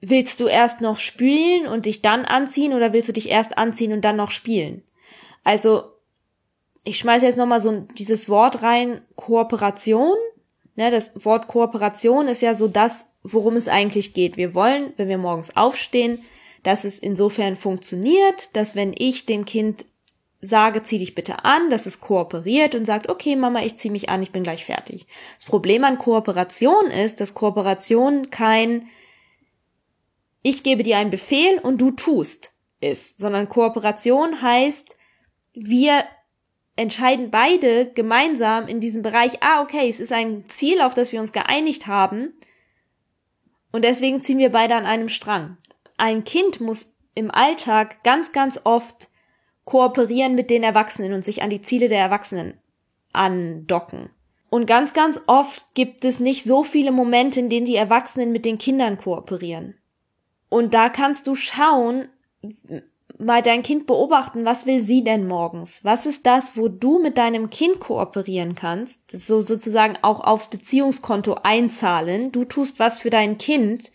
willst 0.00 0.40
du 0.40 0.46
erst 0.46 0.80
noch 0.80 0.98
spülen 0.98 1.66
und 1.66 1.86
dich 1.86 2.02
dann 2.02 2.24
anziehen 2.24 2.74
oder 2.74 2.92
willst 2.92 3.08
du 3.08 3.12
dich 3.12 3.28
erst 3.28 3.56
anziehen 3.56 3.92
und 3.92 4.04
dann 4.04 4.16
noch 4.16 4.30
spielen? 4.30 4.82
Also, 5.44 5.84
ich 6.84 6.98
schmeiße 6.98 7.26
jetzt 7.26 7.38
nochmal 7.38 7.60
so 7.60 7.86
dieses 7.98 8.28
Wort 8.28 8.62
rein, 8.62 9.02
Kooperation. 9.14 10.16
Ne, 10.76 10.90
das 10.90 11.12
Wort 11.24 11.48
Kooperation 11.48 12.28
ist 12.28 12.42
ja 12.42 12.54
so 12.54 12.68
das, 12.68 13.06
worum 13.22 13.56
es 13.56 13.68
eigentlich 13.68 14.14
geht. 14.14 14.36
Wir 14.36 14.54
wollen, 14.54 14.92
wenn 14.96 15.08
wir 15.08 15.18
morgens 15.18 15.56
aufstehen, 15.56 16.24
dass 16.62 16.84
es 16.84 16.98
insofern 16.98 17.56
funktioniert, 17.56 18.54
dass 18.56 18.76
wenn 18.76 18.94
ich 18.96 19.26
dem 19.26 19.44
Kind 19.44 19.84
sage, 20.42 20.82
zieh 20.82 20.98
dich 20.98 21.14
bitte 21.14 21.44
an, 21.44 21.68
dass 21.70 21.86
es 21.86 22.00
kooperiert 22.00 22.74
und 22.74 22.86
sagt, 22.86 23.08
okay, 23.08 23.36
Mama, 23.36 23.62
ich 23.62 23.76
zieh 23.76 23.90
mich 23.90 24.08
an, 24.08 24.22
ich 24.22 24.32
bin 24.32 24.42
gleich 24.42 24.64
fertig. 24.64 25.06
Das 25.36 25.44
Problem 25.44 25.84
an 25.84 25.98
Kooperation 25.98 26.86
ist, 26.86 27.20
dass 27.20 27.34
Kooperation 27.34 28.30
kein 28.30 28.88
ich 30.42 30.62
gebe 30.62 30.82
dir 30.82 30.96
einen 30.96 31.10
Befehl 31.10 31.58
und 31.58 31.80
du 31.80 31.90
tust 31.90 32.52
ist, 32.80 33.18
sondern 33.20 33.48
Kooperation 33.48 34.40
heißt, 34.40 34.96
wir 35.52 36.04
entscheiden 36.76 37.30
beide 37.30 37.92
gemeinsam 37.92 38.66
in 38.66 38.80
diesem 38.80 39.02
Bereich, 39.02 39.42
ah, 39.42 39.62
okay, 39.62 39.86
es 39.88 40.00
ist 40.00 40.12
ein 40.12 40.46
Ziel, 40.48 40.80
auf 40.80 40.94
das 40.94 41.12
wir 41.12 41.20
uns 41.20 41.32
geeinigt 41.32 41.86
haben 41.86 42.32
und 43.70 43.84
deswegen 43.84 44.22
ziehen 44.22 44.38
wir 44.38 44.50
beide 44.50 44.76
an 44.76 44.86
einem 44.86 45.10
Strang 45.10 45.58
ein 46.00 46.24
Kind 46.24 46.60
muss 46.60 46.92
im 47.14 47.30
Alltag 47.30 48.02
ganz, 48.02 48.32
ganz 48.32 48.60
oft 48.64 49.08
kooperieren 49.64 50.34
mit 50.34 50.50
den 50.50 50.62
Erwachsenen 50.62 51.12
und 51.12 51.24
sich 51.24 51.42
an 51.42 51.50
die 51.50 51.60
Ziele 51.60 51.88
der 51.88 52.00
Erwachsenen 52.00 52.54
andocken. 53.12 54.10
Und 54.48 54.66
ganz, 54.66 54.94
ganz 54.94 55.20
oft 55.26 55.74
gibt 55.74 56.04
es 56.04 56.18
nicht 56.18 56.44
so 56.44 56.64
viele 56.64 56.90
Momente, 56.90 57.38
in 57.38 57.48
denen 57.48 57.66
die 57.66 57.76
Erwachsenen 57.76 58.32
mit 58.32 58.44
den 58.44 58.58
Kindern 58.58 58.98
kooperieren. 58.98 59.74
Und 60.48 60.74
da 60.74 60.88
kannst 60.88 61.28
du 61.28 61.36
schauen, 61.36 62.08
mal 63.18 63.42
dein 63.42 63.62
Kind 63.62 63.86
beobachten, 63.86 64.44
was 64.44 64.66
will 64.66 64.80
sie 64.80 65.04
denn 65.04 65.28
morgens? 65.28 65.84
Was 65.84 66.06
ist 66.06 66.26
das, 66.26 66.56
wo 66.56 66.68
du 66.68 66.98
mit 66.98 67.18
deinem 67.18 67.50
Kind 67.50 67.78
kooperieren 67.78 68.56
kannst? 68.56 69.00
So 69.12 69.40
sozusagen 69.40 69.98
auch 70.02 70.20
aufs 70.20 70.48
Beziehungskonto 70.48 71.34
einzahlen. 71.42 72.32
Du 72.32 72.44
tust 72.44 72.80
was 72.80 72.98
für 72.98 73.10
dein 73.10 73.38
Kind 73.38 73.92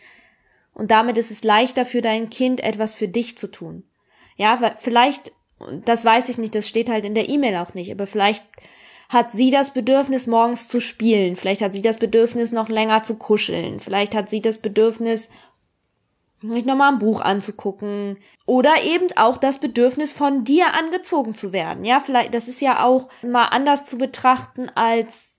und 0.75 0.92
damit 0.92 1.18
ist 1.18 1.31
es 1.31 1.44
leichter 1.44 1.86
für 1.86 2.01
dein 2.01 2.30
Kind 2.30 2.62
etwas 2.62 2.94
für 2.94 3.07
dich 3.07 3.38
zu 3.38 3.48
tun. 3.48 3.83
Ja, 4.36 4.75
vielleicht, 4.77 5.31
das 5.86 6.06
weiß 6.06 6.30
ich 6.30 6.38
nicht, 6.38 6.54
das 6.54 6.68
steht 6.68 6.89
halt 6.89 7.06
in 7.06 7.16
der 7.16 7.30
E-Mail 7.30 7.56
auch 7.56 7.74
nicht, 7.74 7.92
aber 7.92 8.06
vielleicht 8.06 8.44
hat 9.10 9.31
sie 9.31 9.51
das 9.51 9.72
Bedürfnis, 9.72 10.27
morgens 10.27 10.68
zu 10.68 10.80
spielen. 10.80 11.36
Vielleicht 11.36 11.62
hat 11.62 11.74
sie 11.74 11.81
das 11.81 11.98
Bedürfnis, 11.98 12.51
noch 12.51 12.69
länger 12.69 13.04
zu 13.04 13.16
kuscheln. 13.16 13.80
Vielleicht 13.80 14.16
hat 14.16 14.30
sie 14.30 14.42
das 14.42 14.57
Bedürfnis, 14.57 15.30
sich 16.42 16.66
nochmal 16.66 16.92
ein 16.92 17.00
Buch 17.00 17.21
anzugucken. 17.21 18.18
Oder 18.45 18.83
eben 18.83 19.07
auch 19.16 19.38
das 19.38 19.60
Bedürfnis, 19.60 20.12
von 20.12 20.44
dir 20.44 20.74
angezogen 20.74 21.36
zu 21.36 21.54
werden. 21.54 21.86
Ja, 21.86 22.00
vielleicht, 22.00 22.33
das 22.33 22.48
ist 22.48 22.62
ja 22.62 22.83
auch 22.83 23.07
mal 23.21 23.45
anders 23.45 23.86
zu 23.86 23.98
betrachten 23.98 24.69
als 24.74 25.34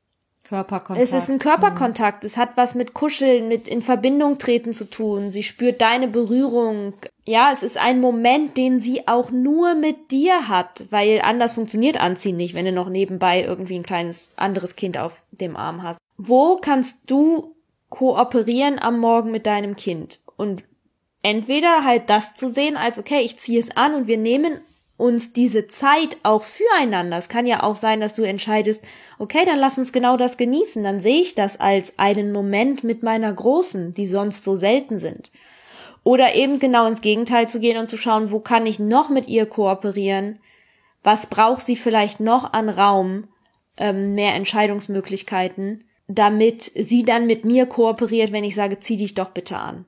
Körperkontakt. 0.49 1.03
Es 1.03 1.13
ist 1.13 1.29
ein 1.29 1.39
Körperkontakt. 1.41 2.25
Es 2.25 2.37
hat 2.37 2.57
was 2.57 2.75
mit 2.75 2.95
Kuscheln, 2.95 3.49
mit 3.49 3.67
in 3.67 3.83
Verbindung 3.83 4.39
treten 4.39 4.73
zu 4.73 4.89
tun. 4.89 5.33
Sie 5.33 5.43
spürt 5.43 5.81
deine 5.81 6.07
Berührung. 6.07 6.95
Ja, 7.25 7.51
es 7.53 7.65
ist 7.65 7.79
ein 7.79 8.01
Moment, 8.01 8.57
den 8.57 8.79
sie 8.79 9.09
auch 9.09 9.33
nur 9.33 9.75
mit 9.75 10.13
dir 10.13 10.49
hat, 10.49 10.87
weil 10.91 11.21
anders 11.23 11.55
funktioniert 11.55 12.01
Anziehen 12.01 12.37
nicht, 12.37 12.55
wenn 12.55 12.65
du 12.65 12.73
noch 12.73 12.89
nebenbei 12.89 13.43
irgendwie 13.43 13.77
ein 13.77 13.83
kleines 13.83 14.33
anderes 14.37 14.77
Kind 14.77 14.99
auf 14.99 15.23
dem 15.33 15.57
Arm 15.57 15.83
hast. 15.83 15.99
Wo 16.17 16.57
kannst 16.57 16.99
du 17.07 17.57
kooperieren 17.89 18.79
am 18.79 19.01
Morgen 19.01 19.33
mit 19.33 19.47
deinem 19.47 19.75
Kind? 19.75 20.21
Und 20.37 20.63
entweder 21.23 21.85
halt 21.85 22.09
das 22.09 22.35
zu 22.35 22.49
sehen 22.49 22.77
als, 22.77 22.99
okay, 23.01 23.21
ich 23.21 23.39
ziehe 23.39 23.59
es 23.59 23.77
an 23.77 23.95
und 23.95 24.07
wir 24.07 24.19
nehmen 24.19 24.61
uns 24.97 25.33
diese 25.33 25.67
Zeit 25.67 26.17
auch 26.23 26.43
füreinander. 26.43 27.19
Es 27.19 27.29
kann 27.29 27.47
ja 27.47 27.63
auch 27.63 27.77
sein, 27.77 28.01
dass 28.01 28.15
du 28.15 28.23
entscheidest, 28.23 28.83
okay, 29.19 29.45
dann 29.45 29.59
lass 29.59 29.79
uns 29.79 29.93
genau 29.93 30.17
das 30.17 30.37
genießen. 30.37 30.83
Dann 30.83 31.01
sehe 31.01 31.21
ich 31.23 31.35
das 31.35 31.61
als 31.61 31.99
einen 31.99 32.33
Moment 32.33 32.83
mit 32.83 33.03
meiner 33.03 33.33
Großen, 33.33 33.93
die 33.95 34.07
sonst 34.07 34.45
so 34.45 34.57
selten 34.57 34.99
sind. 34.99 35.31
Oder 36.03 36.35
eben 36.35 36.61
genau 36.61 36.87
ins 36.87 37.01
Gegenteil 37.01 37.49
zu 37.49 37.61
gehen 37.61 37.79
und 37.79 37.89
zu 37.89 37.97
schauen, 37.97 38.31
wo 38.31 38.41
kann 38.41 38.65
ich 38.65 38.79
noch 38.79 39.09
mit 39.11 39.29
ihr 39.29 39.47
kooperieren? 39.47 40.39
Was 41.03 41.27
braucht 41.27 41.63
sie 41.63 41.77
vielleicht 41.77 42.21
noch 42.21 42.53
an 42.53 42.69
Raum, 42.69 43.29
ähm, 43.77 44.15
mehr 44.15 44.35
Entscheidungsmöglichkeiten, 44.35 45.85
damit 46.09 46.71
sie 46.75 47.03
dann 47.03 47.27
mit 47.27 47.45
mir 47.45 47.67
kooperiert, 47.67 48.33
wenn 48.33 48.45
ich 48.45 48.55
sage, 48.55 48.79
zieh 48.79 48.97
dich 48.97 49.15
doch 49.15 49.31
bitte 49.31 49.59
an. 49.59 49.85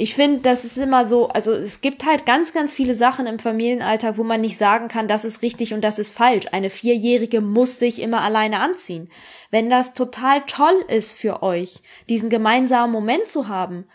Ich 0.00 0.14
finde, 0.14 0.42
das 0.42 0.64
ist 0.64 0.78
immer 0.78 1.04
so, 1.04 1.26
also 1.26 1.50
es 1.50 1.80
gibt 1.80 2.06
halt 2.06 2.24
ganz, 2.24 2.52
ganz 2.52 2.72
viele 2.72 2.94
Sachen 2.94 3.26
im 3.26 3.40
Familienalltag, 3.40 4.16
wo 4.16 4.22
man 4.22 4.40
nicht 4.40 4.56
sagen 4.56 4.86
kann, 4.86 5.08
das 5.08 5.24
ist 5.24 5.42
richtig 5.42 5.74
und 5.74 5.80
das 5.82 5.98
ist 5.98 6.14
falsch. 6.14 6.46
Eine 6.52 6.70
Vierjährige 6.70 7.40
muss 7.40 7.80
sich 7.80 8.00
immer 8.00 8.20
alleine 8.20 8.60
anziehen. 8.60 9.10
Wenn 9.50 9.68
das 9.68 9.94
total 9.94 10.42
toll 10.46 10.84
ist 10.86 11.18
für 11.18 11.42
euch, 11.42 11.82
diesen 12.08 12.30
gemeinsamen 12.30 12.92
Moment 12.92 13.26
zu 13.26 13.48
haben 13.48 13.88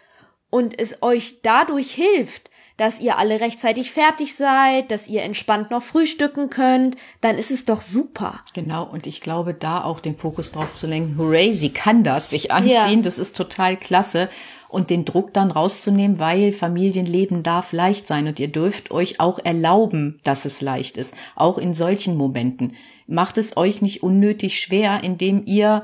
und 0.49 0.77
es 0.77 1.01
euch 1.01 1.39
dadurch 1.41 1.91
hilft, 1.91 2.51
dass 2.75 2.99
ihr 2.99 3.17
alle 3.17 3.39
rechtzeitig 3.39 3.91
fertig 3.91 4.35
seid, 4.35 4.91
dass 4.91 5.07
ihr 5.07 5.23
entspannt 5.23 5.71
noch 5.71 5.83
frühstücken 5.83 6.49
könnt, 6.49 6.97
dann 7.21 7.37
ist 7.37 7.49
es 7.49 7.63
doch 7.63 7.79
super. 7.79 8.41
Genau, 8.53 8.83
und 8.83 9.07
ich 9.07 9.21
glaube, 9.21 9.53
da 9.53 9.85
auch 9.85 10.01
den 10.01 10.15
Fokus 10.15 10.51
drauf 10.51 10.75
zu 10.75 10.85
lenken, 10.85 11.17
hooray, 11.17 11.53
sie 11.53 11.71
kann 11.71 12.03
das, 12.03 12.31
sich 12.31 12.51
anziehen, 12.51 12.73
ja. 12.73 13.01
das 13.03 13.19
ist 13.19 13.37
total 13.37 13.77
klasse 13.77 14.27
und 14.73 14.89
den 14.89 15.05
Druck 15.05 15.33
dann 15.33 15.51
rauszunehmen, 15.51 16.19
weil 16.19 16.51
Familienleben 16.51 17.43
darf 17.43 17.71
leicht 17.71 18.07
sein 18.07 18.27
und 18.27 18.39
ihr 18.39 18.47
dürft 18.47 18.91
euch 18.91 19.19
auch 19.19 19.39
erlauben, 19.43 20.19
dass 20.23 20.45
es 20.45 20.61
leicht 20.61 20.97
ist, 20.97 21.13
auch 21.35 21.57
in 21.57 21.73
solchen 21.73 22.17
Momenten. 22.17 22.73
Macht 23.07 23.37
es 23.37 23.55
euch 23.55 23.81
nicht 23.81 24.03
unnötig 24.03 24.59
schwer, 24.59 25.03
indem 25.03 25.43
ihr 25.45 25.83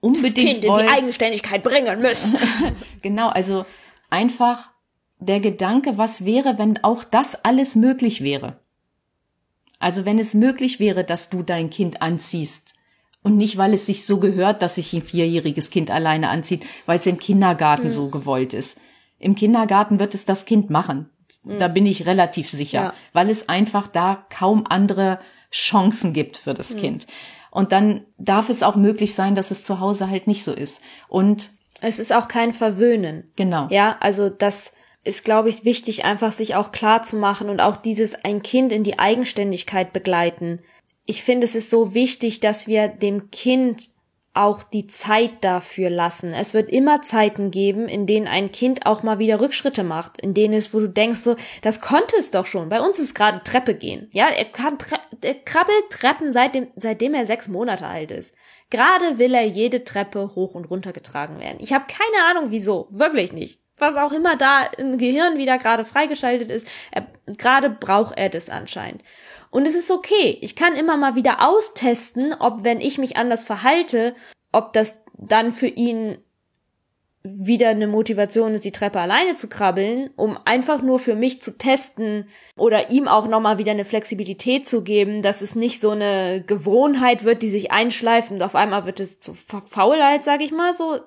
unbedingt 0.00 0.36
das 0.36 0.44
kind 0.44 0.68
wollt, 0.68 0.80
in 0.80 0.86
die 0.86 0.92
Eigenständigkeit 0.92 1.62
bringen 1.62 2.00
müsst. 2.00 2.34
genau, 3.02 3.28
also 3.28 3.64
einfach 4.10 4.70
der 5.18 5.40
Gedanke, 5.40 5.98
was 5.98 6.24
wäre, 6.24 6.58
wenn 6.58 6.82
auch 6.82 7.04
das 7.04 7.44
alles 7.44 7.74
möglich 7.74 8.22
wäre. 8.22 8.58
Also 9.78 10.04
wenn 10.04 10.18
es 10.18 10.34
möglich 10.34 10.78
wäre, 10.78 11.04
dass 11.04 11.28
du 11.28 11.42
dein 11.42 11.70
Kind 11.70 12.02
anziehst, 12.02 12.74
und 13.22 13.36
nicht, 13.36 13.56
weil 13.56 13.72
es 13.72 13.86
sich 13.86 14.04
so 14.04 14.18
gehört, 14.18 14.62
dass 14.62 14.76
sich 14.76 14.92
ein 14.92 15.02
vierjähriges 15.02 15.70
Kind 15.70 15.90
alleine 15.90 16.28
anzieht, 16.28 16.64
weil 16.86 16.98
es 16.98 17.06
im 17.06 17.18
Kindergarten 17.18 17.84
mhm. 17.84 17.90
so 17.90 18.08
gewollt 18.08 18.54
ist. 18.54 18.78
Im 19.18 19.34
Kindergarten 19.34 20.00
wird 20.00 20.14
es 20.14 20.24
das 20.24 20.44
Kind 20.44 20.70
machen. 20.70 21.08
Mhm. 21.44 21.58
Da 21.58 21.68
bin 21.68 21.86
ich 21.86 22.06
relativ 22.06 22.50
sicher, 22.50 22.82
ja. 22.82 22.94
weil 23.12 23.30
es 23.30 23.48
einfach 23.48 23.86
da 23.88 24.26
kaum 24.30 24.64
andere 24.68 25.20
Chancen 25.52 26.12
gibt 26.12 26.36
für 26.36 26.54
das 26.54 26.74
mhm. 26.74 26.78
Kind. 26.78 27.06
Und 27.50 27.70
dann 27.70 28.06
darf 28.18 28.48
es 28.48 28.62
auch 28.62 28.76
möglich 28.76 29.14
sein, 29.14 29.34
dass 29.34 29.50
es 29.50 29.62
zu 29.62 29.78
Hause 29.78 30.08
halt 30.10 30.26
nicht 30.26 30.42
so 30.42 30.52
ist. 30.52 30.80
Und 31.08 31.50
Es 31.80 31.98
ist 31.98 32.12
auch 32.12 32.26
kein 32.26 32.52
Verwöhnen. 32.52 33.30
Genau. 33.36 33.68
Ja, 33.70 33.96
also 34.00 34.30
das 34.30 34.72
ist, 35.04 35.24
glaube 35.24 35.48
ich, 35.48 35.64
wichtig, 35.64 36.04
einfach 36.04 36.32
sich 36.32 36.54
auch 36.54 36.72
klar 36.72 37.02
zu 37.02 37.16
machen 37.16 37.50
und 37.50 37.60
auch 37.60 37.76
dieses 37.76 38.14
ein 38.24 38.42
Kind 38.42 38.72
in 38.72 38.84
die 38.84 38.98
Eigenständigkeit 38.98 39.92
begleiten. 39.92 40.62
Ich 41.04 41.22
finde, 41.22 41.44
es 41.44 41.54
ist 41.54 41.70
so 41.70 41.94
wichtig, 41.94 42.40
dass 42.40 42.66
wir 42.66 42.88
dem 42.88 43.30
Kind 43.30 43.90
auch 44.34 44.62
die 44.62 44.86
Zeit 44.86 45.44
dafür 45.44 45.90
lassen. 45.90 46.32
Es 46.32 46.54
wird 46.54 46.70
immer 46.70 47.02
Zeiten 47.02 47.50
geben, 47.50 47.86
in 47.86 48.06
denen 48.06 48.26
ein 48.26 48.50
Kind 48.50 48.86
auch 48.86 49.02
mal 49.02 49.18
wieder 49.18 49.40
Rückschritte 49.40 49.84
macht, 49.84 50.20
in 50.20 50.32
denen 50.32 50.54
es, 50.54 50.72
wo 50.72 50.80
du 50.80 50.88
denkst 50.88 51.20
so, 51.20 51.36
das 51.60 51.82
konnte 51.82 52.16
es 52.18 52.30
doch 52.30 52.46
schon. 52.46 52.70
Bei 52.70 52.80
uns 52.80 52.98
ist 52.98 53.14
gerade 53.14 53.42
Treppe 53.42 53.74
gehen. 53.74 54.08
Ja, 54.12 54.28
er 54.28 54.46
kann, 54.46 54.78
er 55.22 55.34
krabbelt 55.34 55.90
Treppen 55.90 56.32
seitdem, 56.32 56.68
seitdem 56.76 57.12
er 57.12 57.26
sechs 57.26 57.48
Monate 57.48 57.86
alt 57.86 58.10
ist. 58.10 58.34
Gerade 58.70 59.18
will 59.18 59.34
er 59.34 59.44
jede 59.44 59.84
Treppe 59.84 60.34
hoch 60.34 60.54
und 60.54 60.70
runter 60.70 60.94
getragen 60.94 61.38
werden. 61.38 61.58
Ich 61.60 61.74
habe 61.74 61.84
keine 61.86 62.30
Ahnung 62.30 62.50
wieso, 62.50 62.88
wirklich 62.90 63.32
nicht. 63.32 63.60
Was 63.76 63.96
auch 63.96 64.12
immer 64.12 64.36
da 64.36 64.64
im 64.78 64.96
Gehirn 64.96 65.36
wieder 65.36 65.58
gerade 65.58 65.84
freigeschaltet 65.84 66.50
ist, 66.50 66.66
gerade 67.26 67.68
braucht 67.68 68.16
er 68.16 68.30
das 68.30 68.48
anscheinend. 68.48 69.02
Und 69.52 69.66
es 69.66 69.74
ist 69.74 69.90
okay. 69.90 70.38
Ich 70.40 70.56
kann 70.56 70.74
immer 70.74 70.96
mal 70.96 71.14
wieder 71.14 71.46
austesten, 71.46 72.34
ob 72.40 72.64
wenn 72.64 72.80
ich 72.80 72.96
mich 72.96 73.18
anders 73.18 73.44
verhalte, 73.44 74.14
ob 74.50 74.72
das 74.72 74.96
dann 75.18 75.52
für 75.52 75.66
ihn 75.66 76.16
wieder 77.22 77.68
eine 77.68 77.86
Motivation 77.86 78.54
ist, 78.54 78.64
die 78.64 78.72
Treppe 78.72 78.98
alleine 78.98 79.34
zu 79.34 79.48
krabbeln, 79.48 80.10
um 80.16 80.38
einfach 80.46 80.82
nur 80.82 80.98
für 80.98 81.14
mich 81.14 81.42
zu 81.42 81.56
testen 81.56 82.24
oder 82.56 82.90
ihm 82.90 83.06
auch 83.06 83.28
nochmal 83.28 83.58
wieder 83.58 83.72
eine 83.72 83.84
Flexibilität 83.84 84.66
zu 84.66 84.82
geben, 84.82 85.20
dass 85.20 85.42
es 85.42 85.54
nicht 85.54 85.82
so 85.82 85.90
eine 85.90 86.42
Gewohnheit 86.44 87.22
wird, 87.22 87.42
die 87.42 87.50
sich 87.50 87.70
einschleift 87.70 88.32
und 88.32 88.42
auf 88.42 88.54
einmal 88.54 88.86
wird 88.86 89.00
es 89.00 89.20
zu 89.20 89.34
Faulheit, 89.34 90.24
sag 90.24 90.40
ich 90.40 90.50
mal 90.50 90.72
so. 90.72 90.98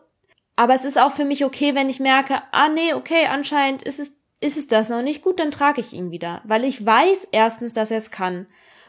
Aber 0.55 0.75
es 0.75 0.85
ist 0.85 1.01
auch 1.01 1.11
für 1.11 1.25
mich 1.25 1.43
okay, 1.43 1.73
wenn 1.73 1.89
ich 1.89 1.99
merke, 1.99 2.43
ah 2.51 2.69
nee, 2.69 2.93
okay, 2.93 3.25
anscheinend 3.25 3.81
ist 3.81 3.99
es 3.99 4.13
ist 4.41 4.57
es 4.57 4.67
das 4.67 4.89
noch 4.89 5.01
nicht 5.01 5.21
gut, 5.21 5.39
dann 5.39 5.51
trage 5.51 5.81
ich 5.81 5.93
ihn 5.93 6.11
wieder, 6.11 6.41
weil 6.45 6.63
ich 6.63 6.85
weiß 6.85 7.29
erstens, 7.31 7.73
dass 7.73 7.91
er 7.91 7.97
es 7.97 8.11
kann. 8.11 8.47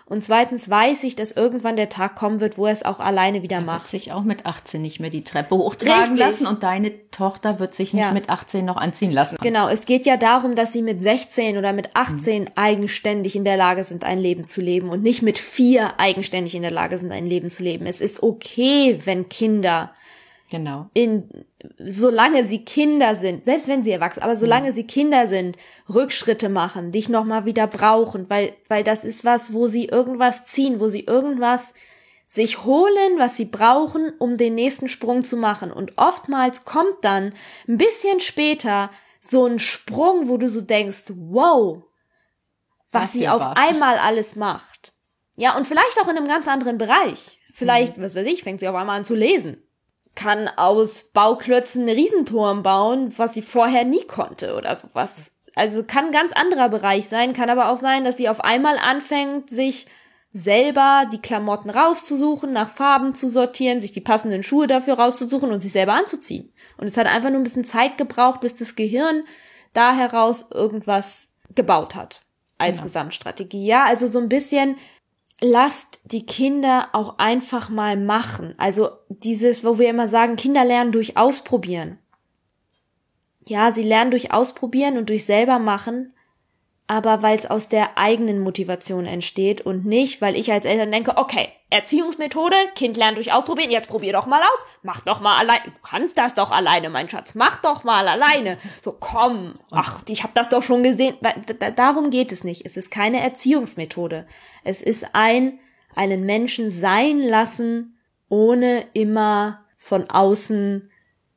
Und 0.09 0.23
zweitens 0.23 0.71
weiß 0.71 1.03
ich, 1.03 1.17
dass 1.17 1.33
irgendwann 1.33 1.75
der 1.75 1.89
Tag 1.89 2.15
kommen 2.15 2.39
wird, 2.39 2.59
wo 2.59 2.67
er 2.67 2.73
es 2.73 2.85
auch 2.85 3.01
alleine 3.01 3.43
wieder 3.43 3.57
er 3.57 3.63
macht. 3.63 3.93
Wird 3.93 4.03
sich 4.03 4.13
auch 4.13 4.23
mit 4.23 4.47
18 4.47 4.81
nicht 4.81 5.01
mehr 5.01 5.11
die 5.11 5.25
Treppe 5.25 5.57
hochtragen 5.57 6.01
Richtig. 6.01 6.19
lassen 6.19 6.47
und 6.47 6.63
deine 6.63 7.11
Tochter 7.11 7.59
wird 7.59 7.75
sich 7.75 7.93
nicht 7.93 8.05
ja. 8.05 8.13
mit 8.13 8.31
18 8.31 8.65
noch 8.65 8.77
anziehen 8.77 9.11
lassen. 9.11 9.37
Genau, 9.43 9.69
es 9.69 9.85
geht 9.85 10.07
ja 10.07 10.17
darum, 10.17 10.55
dass 10.55 10.73
sie 10.73 10.83
mit 10.83 11.03
16 11.03 11.59
oder 11.59 11.73
mit 11.73 11.97
18 11.97 12.45
mhm. 12.45 12.49
eigenständig 12.55 13.35
in 13.35 13.43
der 13.43 13.57
Lage 13.57 13.83
sind, 13.83 14.05
ein 14.05 14.21
Leben 14.21 14.47
zu 14.47 14.61
leben 14.61 14.91
und 14.91 15.03
nicht 15.03 15.23
mit 15.23 15.39
vier 15.39 15.99
eigenständig 15.99 16.55
in 16.55 16.63
der 16.63 16.71
Lage 16.71 16.99
sind, 16.99 17.11
ein 17.11 17.27
Leben 17.27 17.51
zu 17.51 17.65
leben. 17.65 17.87
Es 17.87 18.01
ist 18.01 18.23
okay, 18.23 19.01
wenn 19.05 19.29
Kinder 19.29 19.91
Genau. 20.49 20.89
In, 20.95 21.29
solange 21.79 22.45
sie 22.45 22.65
Kinder 22.65 23.15
sind, 23.15 23.45
selbst 23.45 23.69
wenn 23.69 23.83
sie 23.83 23.91
erwachsen, 23.91 24.23
aber 24.23 24.37
solange 24.37 24.71
mhm. 24.71 24.75
sie 24.75 24.87
Kinder 24.87 25.27
sind, 25.27 25.57
Rückschritte 25.93 26.49
machen, 26.49 26.93
dich 26.93 27.09
nochmal 27.09 27.45
wieder 27.45 27.67
brauchen, 27.67 28.29
weil, 28.29 28.55
weil 28.69 28.85
das 28.85 29.05
ist 29.05 29.25
was, 29.25 29.53
wo 29.53 29.69
sie 29.69 29.87
irgendwas 29.87 30.45
ziehen, 30.45 30.81
wo 30.81 30.89
sie 30.89 31.01
irgendwas 31.01 31.75
sich 32.27 32.65
holen, 32.65 33.19
was 33.19 33.37
sie 33.37 33.45
brauchen, 33.45 34.13
um 34.19 34.37
den 34.37 34.55
nächsten 34.55 34.89
Sprung 34.89 35.23
zu 35.23 35.37
machen. 35.37 35.71
Und 35.71 35.93
oftmals 35.97 36.65
kommt 36.65 36.97
dann 37.03 37.33
ein 37.69 37.79
bisschen 37.79 38.21
später 38.21 38.91
so 39.21 39.47
ein 39.47 39.59
Sprung, 39.59 40.29
wo 40.29 40.37
du 40.37 40.49
so 40.49 40.61
denkst, 40.61 41.05
wow, 41.15 41.85
was 42.91 43.13
sie 43.13 43.29
auf 43.29 43.41
was. 43.41 43.57
einmal 43.69 43.99
alles 43.99 44.35
macht. 44.35 44.93
Ja, 45.37 45.57
und 45.57 45.67
vielleicht 45.67 46.01
auch 46.01 46.09
in 46.09 46.17
einem 46.17 46.27
ganz 46.27 46.49
anderen 46.49 46.79
Bereich. 46.79 47.39
Vielleicht, 47.53 47.97
mhm. 47.97 48.03
was 48.03 48.15
weiß 48.15 48.27
ich, 48.27 48.43
fängt 48.43 48.61
sie 48.61 48.69
auf 48.69 48.75
einmal 48.75 48.99
an 48.99 49.05
zu 49.05 49.15
lesen 49.15 49.63
kann 50.17 50.49
aus 50.49 51.05
Bauklötzen 51.13 51.83
einen 51.83 51.97
Riesenturm 51.97 52.65
bauen, 52.65 53.17
was 53.17 53.35
sie 53.35 53.43
vorher 53.43 53.85
nie 53.85 54.05
konnte 54.05 54.57
oder 54.57 54.75
sowas. 54.75 55.31
Also 55.55 55.85
kann 55.85 56.07
ein 56.07 56.13
ganz 56.13 56.33
anderer 56.33 56.69
Bereich 56.69 57.09
sein, 57.09 57.33
kann 57.33 57.49
aber 57.49 57.71
auch 57.71 57.77
sein, 57.77 58.05
dass 58.05 58.17
sie 58.17 58.29
auf 58.29 58.41
einmal 58.41 58.79
anfängt, 58.79 59.49
sich 59.49 59.87
selber 60.33 61.07
die 61.11 61.21
Klamotten 61.21 61.71
rauszusuchen, 61.71 62.53
nach 62.53 62.69
Farben 62.69 63.15
zu 63.15 63.29
sortieren, 63.29 63.81
sich 63.81 63.93
die 63.93 64.03
passenden 64.03 64.43
Schuhe 64.43 64.67
dafür 64.67 64.95
rauszusuchen 64.95 65.51
und 65.51 65.63
sich 65.63 65.73
selber 65.73 65.95
anzuziehen. 65.95 66.53
Und 66.77 66.87
es 66.87 66.97
hat 66.99 67.07
einfach 67.07 67.31
nur 67.31 67.41
ein 67.41 67.45
bisschen 67.45 67.65
Zeit 67.65 67.97
gebraucht, 67.97 68.41
bis 68.41 68.55
das 68.55 68.75
Gehirn 68.75 69.23
da 69.73 69.95
heraus 69.95 70.47
irgendwas 70.53 71.31
gebaut 71.55 71.95
hat 71.95 72.23
als 72.59 72.79
ja. 72.79 72.83
Gesamtstrategie. 72.83 73.67
Ja, 73.67 73.85
also 73.85 74.09
so 74.09 74.19
ein 74.19 74.29
bisschen 74.29 74.77
lasst 75.41 76.01
die 76.05 76.25
Kinder 76.25 76.89
auch 76.93 77.19
einfach 77.19 77.69
mal 77.69 77.97
machen. 77.97 78.55
Also 78.59 78.91
dieses, 79.09 79.65
wo 79.65 79.79
wir 79.79 79.91
immer 79.91 80.09
sagen, 80.09 80.37
Kinder 80.37 80.65
lernen 80.65 80.93
durch 80.93 81.17
Ausprobieren. 81.17 81.99
Ja, 83.49 83.71
sie 83.71 83.83
lernen 83.83 84.11
durch 84.11 84.33
Ausprobieren 84.33 84.99
und 84.99 85.09
durch 85.09 85.25
selber 85.25 85.59
machen, 85.59 86.13
aber 86.89 87.23
weil 87.23 87.39
es 87.39 87.47
aus 87.47 87.69
der 87.69 87.99
eigenen 87.99 88.39
Motivation 88.39 89.07
entsteht 89.07 89.61
und 89.61 89.85
nicht, 89.85 90.21
weil 90.21 90.37
ich 90.37 90.53
als 90.53 90.65
Eltern 90.65 90.93
denke, 90.93 91.17
okay, 91.17 91.49
Erziehungsmethode, 91.69 92.55
Kind 92.77 92.97
lernt 92.97 93.17
durch 93.17 93.33
Ausprobieren, 93.33 93.73
jetzt 93.73 93.89
probier 93.89 94.13
doch 94.13 94.27
mal 94.27 94.41
aus, 94.41 94.59
mach 94.85 95.01
doch 95.01 95.21
mal 95.21 95.37
allein, 95.37 95.61
du 95.65 95.73
kannst 95.83 96.17
das 96.17 96.35
doch 96.35 96.53
alleine, 96.53 96.89
mein 96.89 97.09
Schatz, 97.11 97.35
mach 97.35 97.61
doch 97.61 97.83
mal 97.83 98.07
alleine. 98.07 98.57
So, 98.85 98.93
komm, 98.93 99.59
ach, 99.73 100.03
ich 100.09 100.23
hab 100.23 100.33
das 100.35 100.49
doch 100.49 100.63
schon 100.63 100.85
gesehen. 100.85 101.17
Darum 101.75 102.11
geht 102.11 102.31
es 102.31 102.45
nicht. 102.45 102.65
Es 102.65 102.77
ist 102.77 102.93
keine 102.93 103.21
Erziehungsmethode. 103.21 104.27
Es 104.63 104.81
ist 104.81 105.09
ein, 105.13 105.59
einen 105.97 106.25
Menschen 106.25 106.71
sein 106.71 107.21
lassen, 107.21 107.99
ohne 108.29 108.85
immer 108.93 109.65
von 109.77 110.09
außen 110.09 110.91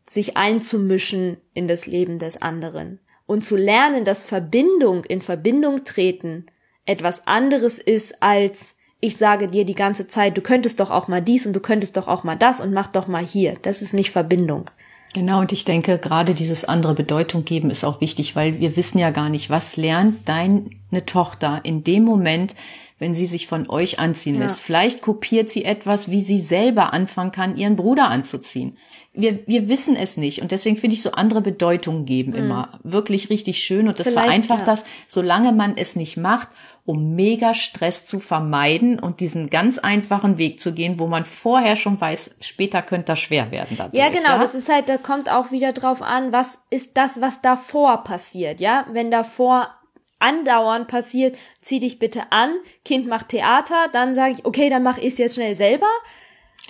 sich 0.07 0.37
einzumischen 0.37 1.37
in 1.55 1.67
das 1.67 1.87
Leben 1.87 2.19
des 2.19 2.39
anderen 2.39 2.99
und 3.29 3.45
zu 3.45 3.55
lernen, 3.55 4.05
dass 4.05 4.23
Verbindung 4.23 5.03
in 5.03 5.21
Verbindung 5.21 5.83
treten 5.83 6.47
etwas 6.85 7.27
anderes 7.27 7.77
ist 7.77 8.23
als 8.23 8.75
ich 9.01 9.15
sage 9.15 9.47
dir 9.47 9.63
die 9.63 9.75
ganze 9.75 10.07
Zeit, 10.07 10.35
du 10.35 10.41
könntest 10.41 10.79
doch 10.79 10.89
auch 10.89 11.07
mal 11.07 11.21
dies 11.21 11.45
und 11.45 11.53
du 11.53 11.61
könntest 11.61 11.95
doch 11.95 12.07
auch 12.07 12.25
mal 12.25 12.35
das 12.35 12.59
und 12.59 12.73
mach 12.73 12.87
doch 12.87 13.07
mal 13.07 13.23
hier. 13.23 13.55
Das 13.61 13.81
ist 13.81 13.93
nicht 13.93 14.11
Verbindung. 14.11 14.69
Genau, 15.13 15.39
und 15.39 15.53
ich 15.53 15.63
denke, 15.63 15.97
gerade 15.99 16.33
dieses 16.33 16.65
andere 16.65 16.95
Bedeutung 16.95 17.45
geben 17.45 17.69
ist 17.69 17.85
auch 17.85 18.01
wichtig, 18.01 18.35
weil 18.35 18.59
wir 18.59 18.75
wissen 18.75 18.97
ja 18.97 19.11
gar 19.11 19.29
nicht, 19.29 19.49
was 19.49 19.77
lernt 19.77 20.27
deine 20.27 21.05
Tochter 21.05 21.61
in 21.63 21.83
dem 21.83 22.03
Moment, 22.03 22.55
wenn 22.99 23.13
sie 23.13 23.25
sich 23.25 23.47
von 23.47 23.69
euch 23.69 23.97
anziehen 23.99 24.35
ja. 24.35 24.41
lässt. 24.41 24.61
Vielleicht 24.61 25.01
kopiert 25.01 25.49
sie 25.49 25.65
etwas, 25.65 26.11
wie 26.11 26.21
sie 26.21 26.37
selber 26.37 26.93
anfangen 26.93 27.31
kann, 27.31 27.57
ihren 27.57 27.75
Bruder 27.75 28.09
anzuziehen 28.09 28.77
wir, 29.13 29.47
wir 29.47 29.67
wissen 29.69 29.95
es 29.95 30.17
nicht. 30.17 30.41
Und 30.41 30.51
deswegen 30.51 30.77
finde 30.77 30.93
ich 30.93 31.01
so 31.01 31.11
andere 31.11 31.41
Bedeutungen 31.41 32.05
geben 32.05 32.31
mhm. 32.31 32.37
immer 32.37 32.79
wirklich 32.83 33.29
richtig 33.29 33.59
schön. 33.59 33.87
Und 33.87 33.99
das 33.99 34.09
Vielleicht, 34.09 34.27
vereinfacht 34.27 34.59
ja. 34.59 34.65
das, 34.65 34.85
solange 35.07 35.51
man 35.51 35.77
es 35.77 35.95
nicht 35.95 36.17
macht, 36.17 36.49
um 36.85 37.15
mega 37.15 37.53
Stress 37.53 38.05
zu 38.05 38.19
vermeiden 38.19 38.99
und 38.99 39.19
diesen 39.19 39.49
ganz 39.49 39.77
einfachen 39.77 40.37
Weg 40.37 40.59
zu 40.59 40.73
gehen, 40.73 40.99
wo 40.99 41.07
man 41.07 41.25
vorher 41.25 41.75
schon 41.75 41.99
weiß, 41.99 42.31
später 42.39 42.81
könnte 42.81 43.07
das 43.07 43.19
schwer 43.19 43.51
werden. 43.51 43.77
Dadurch, 43.77 43.99
ja, 43.99 44.09
genau. 44.09 44.29
Ja? 44.29 44.39
Das 44.39 44.55
ist 44.55 44.69
halt, 44.69 44.89
da 44.89 44.97
kommt 44.97 45.31
auch 45.31 45.51
wieder 45.51 45.73
drauf 45.73 46.01
an, 46.01 46.31
was 46.31 46.59
ist 46.69 46.91
das, 46.95 47.21
was 47.21 47.41
davor 47.41 48.03
passiert, 48.03 48.59
ja? 48.59 48.85
Wenn 48.91 49.11
davor 49.11 49.69
andauernd 50.19 50.87
passiert, 50.87 51.37
zieh 51.61 51.79
dich 51.79 51.99
bitte 51.99 52.31
an, 52.31 52.53
Kind 52.85 53.07
macht 53.07 53.29
Theater, 53.29 53.87
dann 53.91 54.13
sage 54.13 54.33
ich, 54.33 54.45
okay, 54.45 54.69
dann 54.69 54.83
mach 54.83 54.97
ich 54.97 55.13
es 55.13 55.17
jetzt 55.17 55.35
schnell 55.35 55.55
selber. 55.55 55.89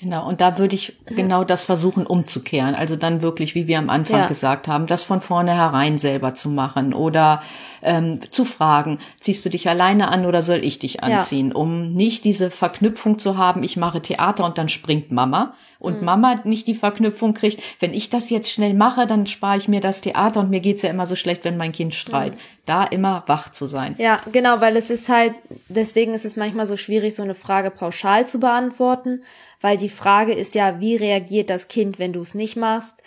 Genau, 0.01 0.25
und 0.25 0.39
da 0.39 0.57
würde 0.57 0.75
ich 0.75 0.95
genau 1.07 1.43
das 1.43 1.63
versuchen 1.63 2.05
umzukehren. 2.07 2.73
Also 2.73 2.95
dann 2.95 3.21
wirklich, 3.21 3.53
wie 3.53 3.67
wir 3.67 3.77
am 3.77 3.89
Anfang 3.89 4.21
ja. 4.21 4.27
gesagt 4.27 4.69
haben, 4.69 4.85
das 4.85 5.03
von 5.03 5.19
vornherein 5.19 5.97
selber 5.97 6.33
zu 6.33 6.49
machen 6.49 6.93
oder 6.93 7.41
ähm, 7.81 8.19
zu 8.31 8.45
fragen, 8.45 8.99
ziehst 9.19 9.43
du 9.43 9.49
dich 9.49 9.67
alleine 9.67 10.07
an 10.07 10.25
oder 10.25 10.41
soll 10.41 10.63
ich 10.63 10.79
dich 10.79 11.03
anziehen, 11.03 11.49
ja. 11.49 11.55
um 11.55 11.93
nicht 11.93 12.23
diese 12.23 12.49
Verknüpfung 12.49 13.19
zu 13.19 13.37
haben, 13.37 13.61
ich 13.63 13.75
mache 13.75 14.01
Theater 14.01 14.45
und 14.45 14.57
dann 14.57 14.69
springt 14.69 15.11
Mama 15.11 15.53
und 15.79 15.99
mhm. 15.99 16.05
Mama 16.05 16.41
nicht 16.43 16.67
die 16.67 16.75
Verknüpfung 16.75 17.33
kriegt, 17.33 17.61
wenn 17.79 17.93
ich 17.93 18.09
das 18.09 18.29
jetzt 18.29 18.51
schnell 18.51 18.73
mache, 18.73 19.07
dann 19.07 19.27
spare 19.27 19.57
ich 19.57 19.67
mir 19.67 19.79
das 19.79 20.01
Theater 20.01 20.41
und 20.41 20.49
mir 20.49 20.59
geht's 20.59 20.81
ja 20.81 20.89
immer 20.89 21.05
so 21.05 21.15
schlecht, 21.15 21.45
wenn 21.45 21.57
mein 21.57 21.71
Kind 21.71 21.95
streit. 21.95 22.33
Mhm. 22.33 22.39
Da 22.65 22.83
immer 22.83 23.23
wach 23.25 23.49
zu 23.49 23.65
sein. 23.65 23.95
Ja, 23.97 24.19
genau, 24.31 24.61
weil 24.61 24.77
es 24.77 24.89
ist 24.91 25.09
halt, 25.09 25.33
deswegen 25.69 26.13
ist 26.13 26.25
es 26.25 26.35
manchmal 26.35 26.67
so 26.67 26.77
schwierig, 26.77 27.15
so 27.15 27.23
eine 27.23 27.33
Frage 27.33 27.71
pauschal 27.71 28.27
zu 28.27 28.39
beantworten, 28.39 29.23
weil 29.61 29.77
die 29.77 29.89
Frage 29.89 30.33
ist 30.33 30.55
ja, 30.55 30.79
wie 30.79 30.95
reagiert 30.95 31.49
das 31.49 31.67
Kind, 31.67 31.99
wenn 31.99 32.13
du 32.13 32.21
es 32.21 32.35
nicht 32.35 32.55
machst? 32.55 33.01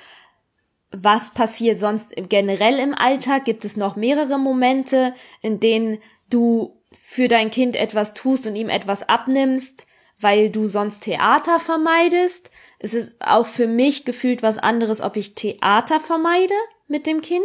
Was 0.90 1.32
passiert 1.32 1.78
sonst 1.78 2.12
generell 2.28 2.78
im 2.78 2.94
Alltag? 2.94 3.44
Gibt 3.44 3.64
es 3.64 3.76
noch 3.76 3.96
mehrere 3.96 4.38
Momente, 4.38 5.14
in 5.40 5.58
denen 5.60 5.98
du 6.28 6.78
für 6.92 7.28
dein 7.28 7.50
Kind 7.50 7.76
etwas 7.76 8.12
tust 8.12 8.46
und 8.46 8.56
ihm 8.56 8.68
etwas 8.68 9.08
abnimmst? 9.08 9.86
weil 10.22 10.50
du 10.50 10.66
sonst 10.66 11.00
Theater 11.00 11.58
vermeidest. 11.58 12.50
Es 12.78 12.94
ist 12.94 13.16
auch 13.20 13.46
für 13.46 13.66
mich 13.66 14.04
gefühlt 14.04 14.42
was 14.42 14.58
anderes, 14.58 15.00
ob 15.00 15.16
ich 15.16 15.34
Theater 15.34 16.00
vermeide 16.00 16.54
mit 16.88 17.06
dem 17.06 17.20
Kind 17.22 17.42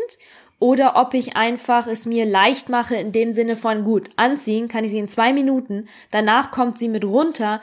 oder 0.59 0.95
ob 0.95 1.13
ich 1.13 1.35
einfach 1.35 1.87
es 1.87 2.05
mir 2.05 2.25
leicht 2.25 2.69
mache 2.69 2.95
in 2.95 3.11
dem 3.11 3.33
Sinne 3.33 3.55
von 3.55 3.83
gut, 3.83 4.09
anziehen 4.15 4.67
kann 4.67 4.83
ich 4.83 4.91
sie 4.91 4.99
in 4.99 5.07
zwei 5.07 5.33
Minuten, 5.33 5.87
danach 6.11 6.51
kommt 6.51 6.79
sie 6.79 6.89
mit 6.89 7.05
runter 7.05 7.61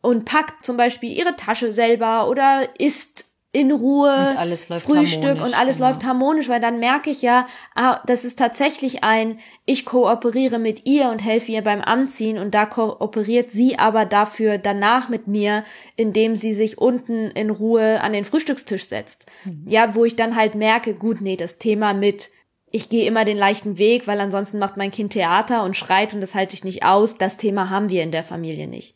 und 0.00 0.24
packt 0.24 0.64
zum 0.64 0.76
Beispiel 0.76 1.10
ihre 1.10 1.36
Tasche 1.36 1.72
selber 1.72 2.28
oder 2.28 2.62
isst 2.78 3.28
in 3.50 3.72
Ruhe, 3.72 4.10
und 4.10 4.38
alles 4.38 4.66
Frühstück 4.66 5.40
und 5.40 5.58
alles 5.58 5.78
genau. 5.78 5.88
läuft 5.88 6.04
harmonisch, 6.04 6.48
weil 6.50 6.60
dann 6.60 6.78
merke 6.78 7.08
ich 7.08 7.22
ja, 7.22 7.46
ah, 7.74 8.00
das 8.04 8.24
ist 8.24 8.38
tatsächlich 8.38 9.04
ein, 9.04 9.38
ich 9.64 9.86
kooperiere 9.86 10.58
mit 10.58 10.86
ihr 10.86 11.08
und 11.08 11.24
helfe 11.24 11.52
ihr 11.52 11.62
beim 11.62 11.80
Anziehen 11.80 12.38
und 12.38 12.54
da 12.54 12.66
kooperiert 12.66 13.50
sie 13.50 13.78
aber 13.78 14.04
dafür 14.04 14.58
danach 14.58 15.08
mit 15.08 15.28
mir, 15.28 15.64
indem 15.96 16.36
sie 16.36 16.52
sich 16.52 16.76
unten 16.76 17.30
in 17.30 17.48
Ruhe 17.48 18.02
an 18.02 18.12
den 18.12 18.26
Frühstückstisch 18.26 18.86
setzt. 18.86 19.24
Mhm. 19.44 19.64
Ja, 19.66 19.94
wo 19.94 20.04
ich 20.04 20.14
dann 20.14 20.36
halt 20.36 20.54
merke, 20.54 20.94
gut, 20.94 21.22
nee, 21.22 21.36
das 21.36 21.56
Thema 21.56 21.94
mit 21.94 22.30
ich 22.70 22.90
gehe 22.90 23.06
immer 23.06 23.24
den 23.24 23.38
leichten 23.38 23.78
Weg, 23.78 24.06
weil 24.06 24.20
ansonsten 24.20 24.58
macht 24.58 24.76
mein 24.76 24.90
Kind 24.90 25.14
Theater 25.14 25.62
und 25.62 25.74
schreit 25.74 26.12
und 26.12 26.20
das 26.20 26.34
halte 26.34 26.54
ich 26.54 26.64
nicht 26.64 26.84
aus. 26.84 27.16
Das 27.16 27.38
Thema 27.38 27.70
haben 27.70 27.88
wir 27.88 28.02
in 28.02 28.10
der 28.10 28.24
Familie 28.24 28.68
nicht. 28.68 28.94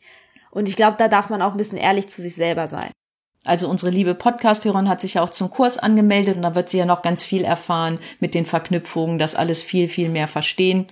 Und 0.53 0.69
ich 0.69 0.75
glaube, 0.75 0.97
da 0.99 1.07
darf 1.07 1.29
man 1.29 1.41
auch 1.41 1.51
ein 1.51 1.57
bisschen 1.57 1.79
ehrlich 1.79 2.07
zu 2.09 2.21
sich 2.21 2.35
selber 2.35 2.67
sein. 2.67 2.91
Also 3.43 3.67
unsere 3.67 3.91
liebe 3.91 4.13
Podcast-Hörerin 4.13 4.87
hat 4.87 5.01
sich 5.01 5.15
ja 5.15 5.23
auch 5.23 5.31
zum 5.31 5.49
Kurs 5.49 5.77
angemeldet 5.77 6.37
und 6.37 6.43
da 6.43 6.55
wird 6.55 6.69
sie 6.69 6.77
ja 6.77 6.85
noch 6.85 7.01
ganz 7.01 7.23
viel 7.23 7.43
erfahren 7.43 7.99
mit 8.19 8.35
den 8.35 8.45
Verknüpfungen, 8.45 9.17
das 9.17 9.35
alles 9.35 9.61
viel, 9.61 9.87
viel 9.89 10.09
mehr 10.09 10.27
verstehen. 10.27 10.87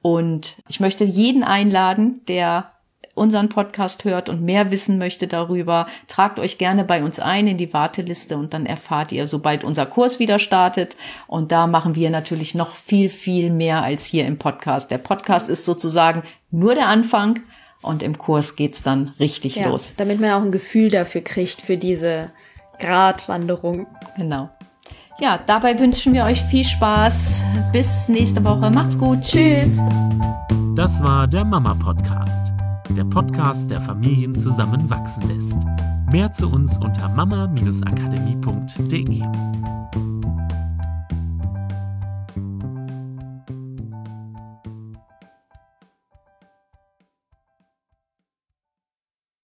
Und 0.00 0.56
ich 0.68 0.80
möchte 0.80 1.04
jeden 1.04 1.44
einladen, 1.44 2.22
der 2.26 2.72
unseren 3.14 3.50
Podcast 3.50 4.04
hört 4.04 4.30
und 4.30 4.40
mehr 4.40 4.70
wissen 4.70 4.96
möchte 4.96 5.28
darüber, 5.28 5.86
tragt 6.08 6.38
euch 6.38 6.56
gerne 6.56 6.82
bei 6.82 7.04
uns 7.04 7.20
ein 7.20 7.46
in 7.46 7.58
die 7.58 7.74
Warteliste 7.74 8.38
und 8.38 8.54
dann 8.54 8.64
erfahrt 8.64 9.12
ihr, 9.12 9.28
sobald 9.28 9.62
unser 9.62 9.84
Kurs 9.84 10.18
wieder 10.18 10.38
startet. 10.38 10.96
Und 11.26 11.52
da 11.52 11.66
machen 11.66 11.94
wir 11.94 12.08
natürlich 12.08 12.54
noch 12.54 12.74
viel, 12.74 13.10
viel 13.10 13.50
mehr 13.50 13.82
als 13.82 14.06
hier 14.06 14.26
im 14.26 14.38
Podcast. 14.38 14.90
Der 14.90 14.98
Podcast 14.98 15.50
ist 15.50 15.66
sozusagen 15.66 16.22
nur 16.50 16.74
der 16.74 16.88
Anfang 16.88 17.40
und 17.82 18.02
im 18.02 18.16
Kurs 18.16 18.56
geht's 18.56 18.82
dann 18.82 19.12
richtig 19.20 19.56
ja, 19.56 19.68
los. 19.68 19.94
Damit 19.96 20.20
man 20.20 20.30
auch 20.32 20.42
ein 20.42 20.52
Gefühl 20.52 20.90
dafür 20.90 21.20
kriegt, 21.20 21.62
für 21.62 21.76
diese 21.76 22.30
Gratwanderung. 22.78 23.86
Genau. 24.16 24.48
Ja, 25.20 25.38
dabei 25.46 25.78
wünschen 25.78 26.14
wir 26.14 26.24
euch 26.24 26.42
viel 26.42 26.64
Spaß. 26.64 27.44
Bis 27.72 28.08
nächste 28.08 28.44
Woche. 28.44 28.70
Macht's 28.70 28.98
gut. 28.98 29.20
Tschüss. 29.20 29.78
Das 30.74 31.02
war 31.02 31.28
der 31.28 31.44
Mama 31.44 31.74
Podcast. 31.74 32.52
Der 32.96 33.04
Podcast, 33.04 33.70
der 33.70 33.80
Familien 33.80 34.34
zusammenwachsen 34.34 35.28
lässt. 35.28 35.58
Mehr 36.10 36.32
zu 36.32 36.50
uns 36.50 36.76
unter 36.78 37.08
mama-akademie.de. 37.08 39.22